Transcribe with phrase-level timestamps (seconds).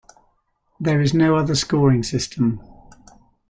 [0.79, 2.59] There is no other scoring system.